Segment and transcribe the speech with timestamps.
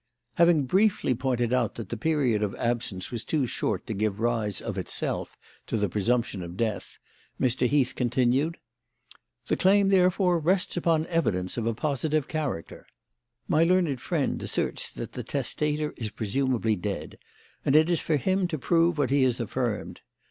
[0.33, 4.59] Having briefly pointed out that the period of absence was too short to give rise
[4.59, 6.97] of itself to the presumption of death,
[7.39, 7.67] Mr.
[7.67, 8.57] Heath continued:
[9.45, 12.87] "The claim therefore rests upon evidence of a positive character.
[13.47, 17.19] My learned friend asserts that the testator is presumably dead,
[17.63, 20.01] and it is for him to prove what he has affirmed.